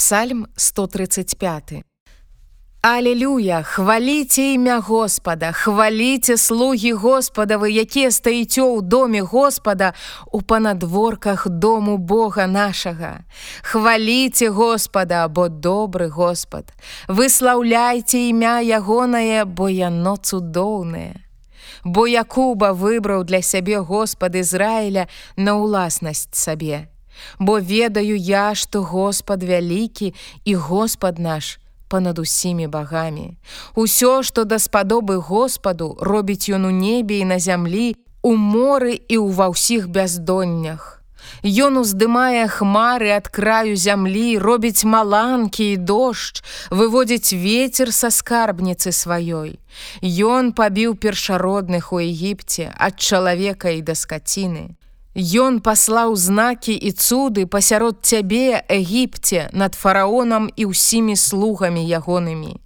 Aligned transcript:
Псальм 0.00 0.46
135. 0.56 1.84
Алелюя, 2.82 3.62
хваліце 3.62 4.42
імя 4.42 4.78
Господа, 4.80 5.52
хваліце 5.52 6.36
слугі 6.36 6.92
Господавы, 6.92 7.68
якія 7.68 8.08
стаіце 8.08 8.64
ў 8.64 8.80
доме 8.80 9.20
Господа 9.20 9.92
у 10.32 10.40
панадворках 10.40 11.44
дому 11.48 11.98
Бога 11.98 12.46
нашага. 12.46 13.28
Хваліце 13.62 14.48
Господа, 14.48 15.28
бо 15.28 15.52
добры 15.52 16.08
Господ. 16.08 16.72
Выслаўляйце 17.08 18.32
імя 18.32 18.64
ягонае, 18.64 19.44
бо 19.44 19.68
яно 19.68 20.16
цудоўнае. 20.16 21.20
Бо 21.84 22.08
Якуба 22.08 22.72
выбраў 22.72 23.28
для 23.28 23.42
сябе 23.42 23.84
Господ 23.84 24.32
Ізраіля 24.32 25.12
на 25.36 25.60
ўласнасць 25.60 26.32
сабе. 26.32 26.88
Бо 27.38 27.60
ведаю 27.60 28.16
я, 28.16 28.54
што 28.54 28.82
Господ 28.82 29.42
вялікі 29.42 30.14
і 30.44 30.54
Господ 30.54 31.18
наш, 31.18 31.58
понад 31.88 32.18
усімі 32.18 32.66
багамі. 32.66 33.36
Усё, 33.74 34.22
што 34.22 34.44
даспадобы 34.44 35.16
Господу 35.16 35.96
робіць 36.00 36.48
ён 36.48 36.64
у 36.64 36.70
небе 36.70 37.18
і 37.18 37.24
на 37.24 37.38
зямлі, 37.38 37.96
у 38.22 38.36
моры 38.36 38.94
і 38.94 39.16
ў 39.18 39.32
ва 39.32 39.50
ўсіх 39.50 39.88
бяздоннях. 39.88 41.00
Ён 41.42 41.80
уздымае 41.80 42.48
хмары 42.52 43.12
ад 43.16 43.28
краю 43.28 43.76
зямлі, 43.76 44.38
робіць 44.38 44.84
маланкі 44.84 45.72
і 45.72 45.76
дождж, 45.76 46.42
выводзіць 46.70 47.32
ветер 47.32 47.92
са 47.96 48.10
скарбніцы 48.12 48.92
сваёй. 48.92 49.56
Ён 50.02 50.52
пабіў 50.52 50.96
першародных 51.00 51.92
у 51.92 52.00
Егіпце 52.00 52.72
ад 52.76 53.00
чалавека 53.00 53.72
і 53.72 53.80
да 53.82 53.94
скаціны. 53.94 54.76
Ён 55.14 55.58
паслаў 55.58 56.14
знакі 56.14 56.70
і 56.70 56.92
цуды 56.94 57.46
пасярод 57.46 57.98
цябе 58.06 58.62
Егіпце 58.70 59.50
над 59.52 59.74
фараонам 59.74 60.46
і 60.54 60.70
ўсімі 60.70 61.16
слугамі 61.18 61.82
ягонымі. 61.82 62.62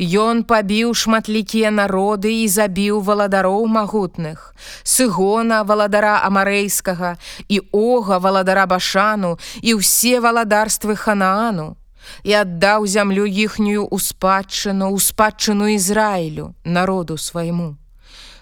Ён 0.00 0.42
пабіў 0.48 0.94
шматлікія 0.96 1.70
народы 1.70 2.32
і 2.42 2.48
забіў 2.48 3.04
валадароў 3.04 3.68
магутных, 3.68 4.56
сыгона 4.82 5.62
валадара 5.68 6.24
амарэйскага 6.24 7.20
і 7.48 7.60
ога 7.72 8.18
валадара 8.18 8.66
башану 8.66 9.36
і 9.60 9.76
ўсе 9.76 10.18
валадарствы 10.24 10.96
ханаану 10.96 11.76
і 12.24 12.32
аддаў 12.40 12.88
зямлю 12.88 13.28
іхнюю 13.28 13.84
ў 13.86 13.96
спадчыну 14.00 14.90
ў 14.90 14.98
спадчыну 14.98 15.68
Ізраілю 15.76 16.56
народу 16.64 17.20
свайму. 17.20 17.76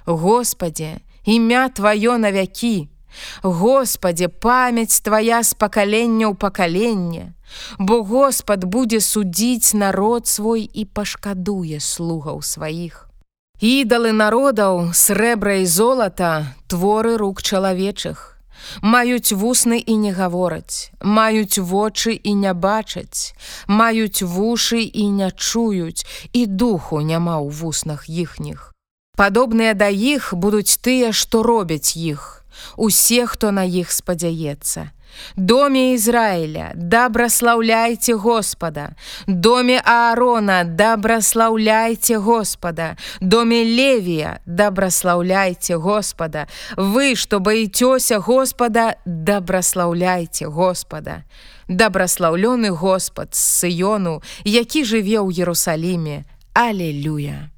Господе, 0.06 1.02
імя 1.26 1.68
тваё 1.68 2.16
на 2.16 2.32
вякі, 2.32 2.88
Господе, 3.42 4.28
памяць 4.28 5.00
твоя 5.00 5.42
з 5.42 5.54
пакалення 5.54 6.30
ў 6.30 6.34
пакаленне, 6.34 7.34
Бо 7.78 8.02
Господ 8.02 8.64
будзе 8.64 9.00
судзіць 9.00 9.74
народ 9.74 10.26
свой 10.26 10.70
і 10.72 10.84
пашкадуе 10.84 11.80
слугаў 11.80 12.42
сваіх. 12.42 13.10
Ідалы 13.60 14.12
народаў, 14.16 14.94
срэбра 14.96 15.60
і 15.60 15.66
золата, 15.66 16.56
творы 16.66 17.16
рук 17.20 17.42
чалавечых. 17.42 18.40
Маюць 18.82 19.32
вусны 19.32 19.80
і 19.80 19.96
не 19.96 20.12
гавораць, 20.12 20.92
маюць 21.00 21.58
вочы 21.58 22.12
і 22.12 22.34
не 22.34 22.52
бачаць, 22.54 23.32
маюць 23.66 24.22
вушы 24.22 24.80
і 24.80 25.08
не 25.10 25.30
чуюць, 25.32 26.04
і 26.32 26.46
духу 26.46 27.00
няма 27.00 27.40
ў 27.40 27.48
вуснах 27.50 28.08
іхніх. 28.08 28.72
Падобныя 29.16 29.74
да 29.74 29.88
іх 29.88 30.32
будуць 30.32 30.80
тыя, 30.80 31.12
што 31.12 31.42
робяць 31.42 31.96
іх, 31.96 32.44
усе, 32.76 33.26
хто 33.26 33.50
на 33.52 33.64
іх 33.68 33.92
спадзяецца. 33.92 34.90
Доме 35.36 35.94
Ізраіля, 35.94 36.72
дабраслаўляйце 36.74 38.14
Господа, 38.14 38.94
Доме 39.26 39.80
Аарона, 39.84 40.64
дабраслаўляйце 40.64 42.16
Господа, 42.16 42.96
Доме 43.20 43.64
Левія, 43.64 44.40
дабраслаўляйце 44.46 45.76
Господа, 45.76 46.46
Вы, 46.76 47.14
што 47.14 47.40
баіцёся 47.40 48.18
Господа, 48.18 48.96
дабраслаўляйце 49.04 50.46
Господа. 50.46 51.24
Дабраслаўлёны 51.68 52.70
Господ 52.70 53.34
з 53.34 53.42
Сыёну, 53.62 54.22
які 54.44 54.84
жыве 54.84 55.22
ў 55.22 55.30
Ерусаліме, 55.42 56.24
Алелюя. 56.54 57.50